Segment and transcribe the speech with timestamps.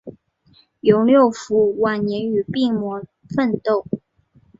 [0.79, 3.03] 永六辅晚年与病魔
[3.37, 3.85] 奋斗。